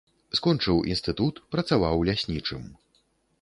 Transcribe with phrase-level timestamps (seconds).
[0.37, 2.65] Скончыў інстытут, працаваў ляснічым.